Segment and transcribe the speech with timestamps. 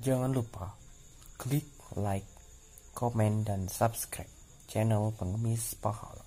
[0.00, 0.72] Jangan lupa
[1.36, 1.68] klik
[2.00, 2.24] like,
[2.96, 4.28] komen, dan subscribe
[4.64, 6.24] channel Pengemis Pahala.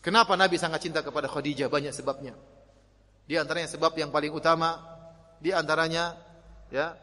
[0.00, 1.68] Kenapa Nabi sangat cinta kepada Khadijah?
[1.68, 2.32] Banyak sebabnya.
[3.28, 4.80] Di antaranya sebab yang paling utama,
[5.38, 6.16] di antaranya
[6.72, 6.96] ya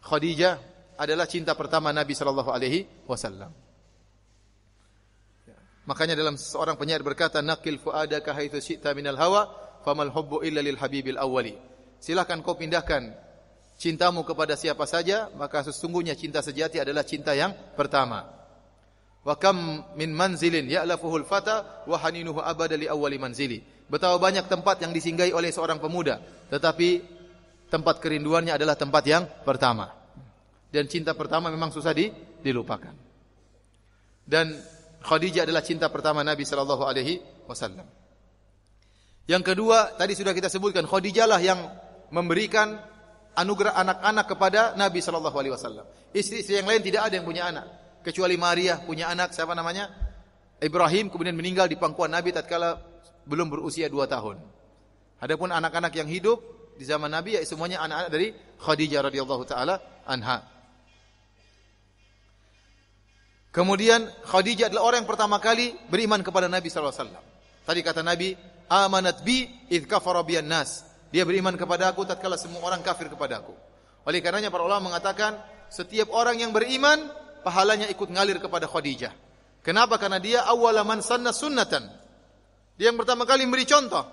[0.00, 0.56] Khadijah
[0.98, 3.52] adalah cinta pertama Nabi sallallahu alaihi wasallam.
[5.44, 5.58] Ya.
[5.86, 9.46] Makanya dalam seorang penyair berkata, "Naqil fuadaka haitsu syi'ta minal hawa,
[9.84, 11.54] famal hubbu illa lil habibil awwali."
[12.02, 13.27] Silakan kau pindahkan
[13.78, 18.26] cintamu kepada siapa saja, maka sesungguhnya cinta sejati adalah cinta yang pertama.
[19.22, 23.62] Wa kam min manzilin ya'lafuhul fata wa haninuhu abada li awwali manzili.
[23.88, 26.20] Betapa banyak tempat yang disinggahi oleh seorang pemuda,
[26.52, 27.00] tetapi
[27.72, 29.94] tempat kerinduannya adalah tempat yang pertama.
[30.68, 32.12] Dan cinta pertama memang susah di,
[32.44, 32.92] dilupakan.
[34.28, 34.52] Dan
[35.00, 37.88] Khadijah adalah cinta pertama Nabi sallallahu alaihi wasallam.
[39.24, 41.60] Yang kedua, tadi sudah kita sebutkan Khadijah lah yang
[42.12, 42.76] memberikan
[43.38, 45.86] anugerah anak-anak kepada Nabi sallallahu alaihi wasallam.
[46.10, 47.66] Istri-istri yang lain tidak ada yang punya anak
[48.08, 49.92] kecuali Maria punya anak siapa namanya?
[50.58, 52.80] Ibrahim kemudian meninggal di pangkuan Nabi tatkala
[53.28, 54.40] belum berusia dua tahun.
[55.20, 56.40] Adapun anak-anak yang hidup
[56.80, 58.28] di zaman Nabi ya semuanya anak-anak dari
[58.58, 59.76] Khadijah radhiyallahu taala
[60.08, 60.40] anha.
[63.52, 67.24] Kemudian Khadijah adalah orang yang pertama kali beriman kepada Nabi sallallahu alaihi wasallam.
[67.68, 68.32] Tadi kata Nabi,
[68.72, 73.56] "Amanat bi id kafara nas." Dia beriman kepada aku tatkala semua orang kafir kepada aku.
[74.04, 75.36] Oleh karenanya para ulama mengatakan,
[75.68, 77.08] setiap orang yang beriman
[77.44, 79.12] pahalanya ikut ngalir kepada Khadijah.
[79.64, 79.96] Kenapa?
[80.00, 81.84] Karena dia awalaman sanna sunnatan.
[82.76, 84.04] Dia yang pertama kali memberi contoh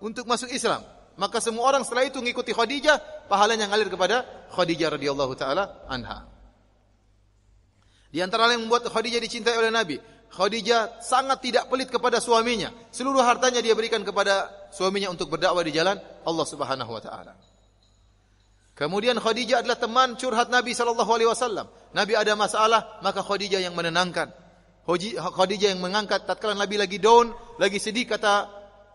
[0.00, 0.80] untuk masuk Islam.
[1.16, 6.24] Maka semua orang setelah itu mengikuti Khadijah, pahalanya ngalir kepada Khadijah radhiyallahu taala anha.
[8.12, 9.96] Di antara yang membuat Khadijah dicintai oleh Nabi,
[10.32, 12.72] Khadijah sangat tidak pelit kepada suaminya.
[12.88, 17.36] Seluruh hartanya dia berikan kepada suaminya untuk berdakwah di jalan Allah Subhanahu wa taala.
[18.72, 21.68] Kemudian Khadijah adalah teman curhat Nabi sallallahu alaihi wasallam.
[21.92, 24.32] Nabi ada masalah, maka Khadijah yang menenangkan.
[24.88, 28.48] Khadijah yang mengangkat tatkala Nabi lagi down, lagi sedih kata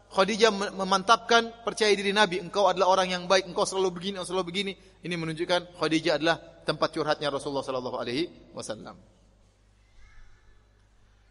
[0.10, 4.74] Khadijah memantapkan percaya diri Nabi, engkau adalah orang yang baik, engkau selalu begini, selalu begini.
[5.06, 8.26] Ini menunjukkan Khadijah adalah tempat curhatnya Rasulullah sallallahu alaihi
[8.58, 8.98] wasallam.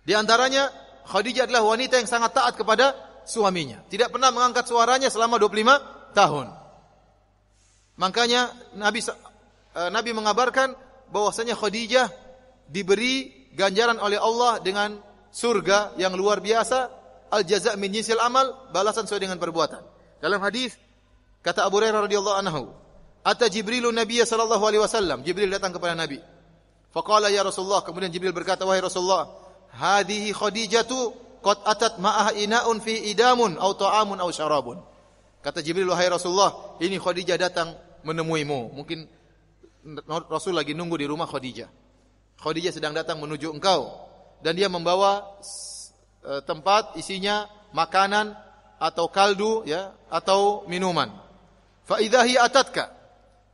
[0.06, 0.70] Di antaranya
[1.06, 2.94] Khadijah adalah wanita yang sangat taat kepada
[3.26, 3.82] suaminya.
[3.90, 6.46] Tidak pernah mengangkat suaranya selama 25 tahun.
[7.98, 10.78] Makanya Nabi uh, Nabi mengabarkan
[11.10, 12.06] bahwasanya Khadijah
[12.70, 15.02] diberi ganjaran oleh Allah dengan
[15.34, 16.78] surga yang luar biasa,
[17.34, 19.82] al jaza min jinsil amal, balasan sesuai dengan perbuatan.
[20.22, 20.78] Dalam hadis
[21.42, 22.62] kata Abu Hurairah radhiyallahu anhu,
[23.26, 25.26] Ata Jibrilu Nabiya sallallahu alaihi wasallam.
[25.26, 26.22] Jibril datang kepada Nabi.
[26.94, 27.82] Faqala ya Rasulullah.
[27.82, 29.26] Kemudian Jibril berkata, wahai Rasulullah,
[29.76, 31.12] hadihi Khadijatu
[31.44, 34.80] qad atat ma'ah ina'un fi idamun au ta'amun au syarabun.
[35.44, 38.74] Kata Jibril, wahai Rasulullah, ini Khadijah datang menemuimu.
[38.74, 39.06] Mungkin
[40.26, 41.70] Rasul lagi nunggu di rumah Khadijah.
[42.42, 43.94] Khadijah sedang datang menuju engkau
[44.42, 45.22] dan dia membawa
[46.42, 48.34] tempat isinya makanan
[48.82, 51.14] atau kaldu ya atau minuman.
[51.86, 52.90] Fa idza atatka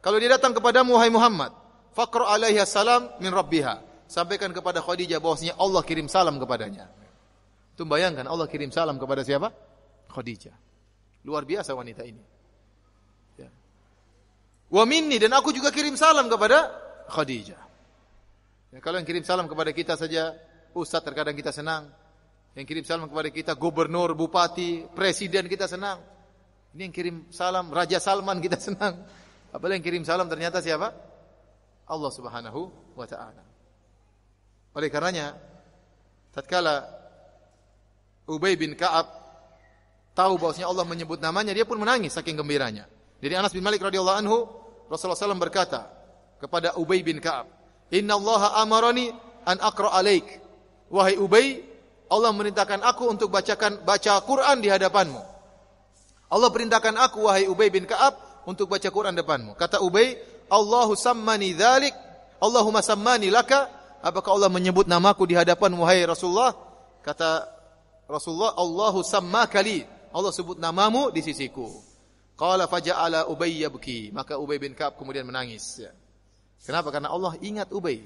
[0.03, 1.55] kalau dia datang kepadamu wahai Muhammad,
[1.95, 3.92] faqra alaihi salam min rabbiha.
[4.13, 6.93] Sampaikan kepada Khadijah bahwasanya Allah kirim salam kepadanya.
[7.73, 9.49] Itu bayangkan Allah kirim salam kepada siapa?
[10.13, 10.53] Khadijah.
[11.25, 12.21] Luar biasa wanita ini.
[13.41, 13.49] Ya.
[14.69, 16.69] Wa minni dan aku juga kirim salam kepada
[17.09, 17.63] Khadijah.
[18.77, 20.37] Ya, kalau yang kirim salam kepada kita saja,
[20.77, 21.89] ustaz terkadang kita senang.
[22.53, 26.05] Yang kirim salam kepada kita gubernur, bupati, presiden kita senang.
[26.77, 29.09] Ini yang kirim salam Raja Salman kita senang.
[29.57, 30.93] Apalagi yang kirim salam ternyata siapa?
[31.89, 32.61] Allah Subhanahu
[32.93, 33.52] wa taala.
[34.73, 35.37] Oleh karenanya
[36.33, 36.89] tatkala
[38.29, 39.09] Ubay bin Ka'ab
[40.17, 42.89] tahu bahwasanya Allah menyebut namanya, dia pun menangis saking gembiranya.
[43.21, 44.37] Jadi Anas bin Malik radhiyallahu anhu
[44.89, 45.89] Rasulullah SAW berkata
[46.41, 47.49] kepada Ubay bin Ka'ab,
[47.95, 49.09] "Inna Allah amarani
[49.47, 50.27] an aqra alaik."
[50.93, 51.65] Wahai Ubay,
[52.13, 55.23] Allah merintahkan aku untuk bacakan baca Quran di hadapanmu.
[56.33, 59.57] Allah perintahkan aku wahai Ubay bin Ka'ab untuk baca Quran depanmu.
[59.57, 60.17] Kata Ubay,
[60.53, 61.93] Allahu sammani dzalik,
[62.41, 63.82] Allahumma sammani laka.
[64.03, 66.53] Apakah Allah menyebut namaku di hadapan wahai Rasulullah?
[67.07, 67.47] Kata
[68.11, 69.87] Rasulullah, Allahu sammakali.
[70.13, 71.71] Allah sebut namamu di sisiku.
[72.37, 74.11] Qala faja'ala Ubay yabki.
[74.11, 75.81] Maka Ubay bin Ka'ab kemudian menangis.
[75.81, 75.95] Ya.
[76.67, 76.91] Kenapa?
[76.91, 78.03] Karena Allah ingat Ubay.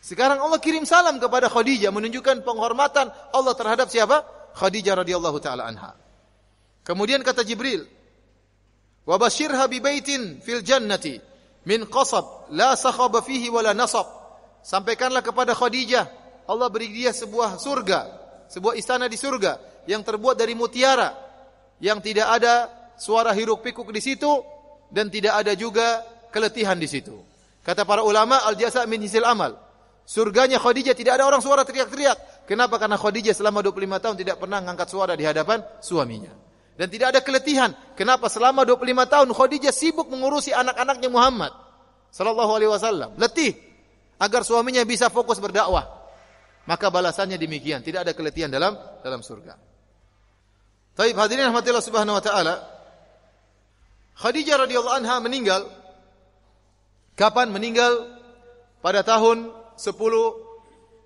[0.00, 4.22] Sekarang Allah kirim salam kepada Khadijah menunjukkan penghormatan Allah terhadap siapa?
[4.56, 5.96] Khadijah radhiyallahu taala anha.
[6.84, 7.84] Kemudian kata Jibril,
[9.04, 11.18] Wa basyirha bi baitin fil jannati
[11.64, 14.19] min qasab la sakhaba fihi wala nasab.
[14.60, 16.04] Sampaikanlah kepada Khadijah,
[16.44, 18.00] Allah beri dia sebuah surga,
[18.52, 21.16] sebuah istana di surga yang terbuat dari mutiara,
[21.80, 22.68] yang tidak ada
[23.00, 24.28] suara hiruk pikuk di situ
[24.92, 27.16] dan tidak ada juga keletihan di situ.
[27.64, 29.56] Kata para ulama, al jasa min hisil amal.
[30.04, 32.44] Surganya Khadijah tidak ada orang suara teriak-teriak.
[32.48, 32.82] Kenapa?
[32.82, 36.34] Karena Khadijah selama 25 tahun tidak pernah mengangkat suara di hadapan suaminya.
[36.74, 37.70] Dan tidak ada keletihan.
[37.94, 38.26] Kenapa?
[38.26, 41.52] Selama 25 tahun Khadijah sibuk mengurusi anak-anaknya Muhammad
[42.10, 43.14] sallallahu alaihi wasallam.
[43.14, 43.69] Letih
[44.20, 45.88] agar suaminya bisa fokus berdakwah.
[46.68, 49.56] Maka balasannya demikian, tidak ada keletihan dalam dalam surga.
[50.92, 52.54] Taib hadirin rahmatillah subhanahu wa taala.
[54.20, 55.64] Khadijah radhiyallahu anha meninggal
[57.16, 58.20] kapan meninggal?
[58.80, 59.92] Pada tahun 10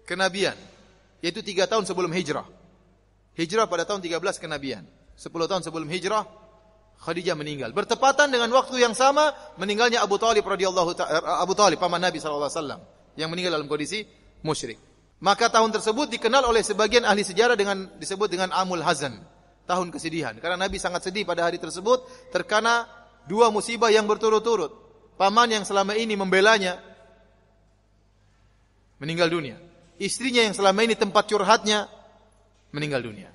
[0.06, 0.54] kenabian,
[1.18, 2.46] yaitu 3 tahun sebelum hijrah.
[3.34, 4.86] Hijrah pada tahun 13 kenabian.
[5.18, 6.22] 10 tahun sebelum hijrah
[7.02, 7.74] Khadijah meninggal.
[7.74, 10.94] Bertepatan dengan waktu yang sama meninggalnya Abu Talib radhiyallahu
[11.42, 12.80] Abu Talib paman Nabi sallallahu alaihi wasallam
[13.14, 14.04] yang meninggal dalam kondisi
[14.44, 14.78] musyrik.
[15.22, 19.16] Maka tahun tersebut dikenal oleh sebagian ahli sejarah dengan disebut dengan Amul Hazan,
[19.64, 20.36] tahun kesedihan.
[20.36, 22.84] Karena Nabi sangat sedih pada hari tersebut terkena
[23.24, 24.84] dua musibah yang berturut-turut
[25.16, 26.78] paman yang selama ini membelanya
[28.98, 29.56] meninggal dunia.
[29.96, 31.86] Istrinya yang selama ini tempat curhatnya
[32.74, 33.30] meninggal dunia.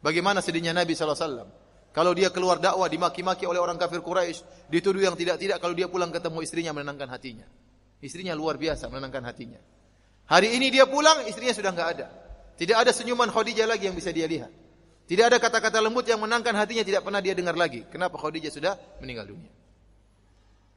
[0.00, 1.64] Bagaimana sedihnya Nabi SAW.
[1.94, 6.10] Kalau dia keluar dakwah dimaki-maki oleh orang kafir Quraisy, dituduh yang tidak-tidak kalau dia pulang
[6.10, 7.46] ketemu istrinya menenangkan hatinya.
[8.04, 9.56] Istrinya luar biasa menenangkan hatinya.
[10.28, 12.06] Hari ini dia pulang, istrinya sudah enggak ada.
[12.60, 14.52] Tidak ada senyuman Khadijah lagi yang bisa dia lihat.
[15.08, 17.88] Tidak ada kata-kata lembut yang menenangkan hatinya tidak pernah dia dengar lagi.
[17.88, 19.48] Kenapa Khadijah sudah meninggal dunia?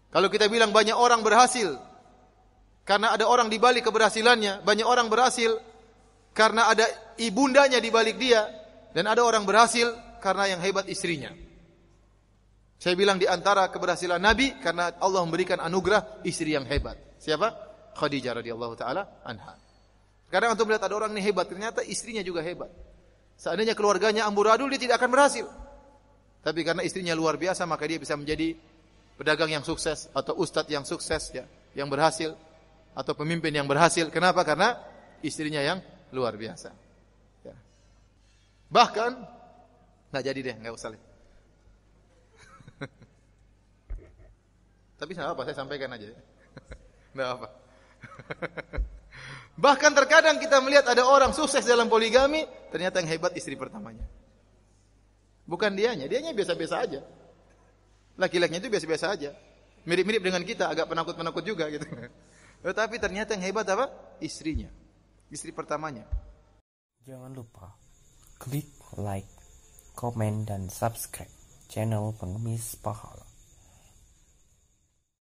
[0.08, 1.76] Kalau kita bilang banyak orang berhasil
[2.88, 5.60] karena ada orang di balik keberhasilannya, banyak orang berhasil
[6.32, 6.88] karena ada
[7.20, 8.48] ibundanya di balik dia
[8.96, 9.92] dan ada orang berhasil
[10.24, 11.47] karena yang hebat istrinya.
[12.78, 16.98] Saya bilang di antara keberhasilan Nabi karena Allah memberikan anugerah istri yang hebat.
[17.18, 17.50] Siapa?
[17.98, 19.58] Khadijah radhiyallahu taala anha.
[20.30, 22.70] Karena untuk melihat ada orang ini hebat, ternyata istrinya juga hebat.
[23.38, 25.46] Seandainya keluarganya amburadul dia tidak akan berhasil.
[26.46, 28.54] Tapi karena istrinya luar biasa maka dia bisa menjadi
[29.18, 32.38] pedagang yang sukses atau ustadz yang sukses ya, yang berhasil
[32.94, 34.06] atau pemimpin yang berhasil.
[34.14, 34.46] Kenapa?
[34.46, 34.78] Karena
[35.26, 35.82] istrinya yang
[36.14, 36.70] luar biasa.
[37.42, 37.58] Ya.
[38.70, 39.12] Bahkan
[40.14, 41.07] nggak jadi deh, nggak usah.
[44.98, 46.10] Tapi apa, saya sampaikan aja.
[47.16, 47.48] Nggak apa.
[49.64, 54.06] Bahkan terkadang kita melihat ada orang sukses dalam poligami, ternyata yang hebat istri pertamanya.
[55.46, 57.02] Bukan dianya, dianya biasa-biasa aja.
[58.18, 59.32] Laki-lakinya itu biasa-biasa aja.
[59.86, 61.86] Mirip-mirip dengan kita, agak penakut-penakut juga gitu.
[62.66, 63.90] Tetapi ternyata yang hebat apa?
[64.20, 64.70] Istrinya.
[65.30, 66.06] Istri pertamanya.
[67.06, 67.88] Jangan lupa
[68.38, 69.30] klik like,
[69.98, 71.37] komen, dan subscribe
[71.68, 73.27] channel Pengemis Pahala.